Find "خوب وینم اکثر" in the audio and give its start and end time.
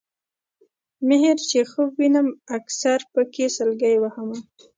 1.71-2.99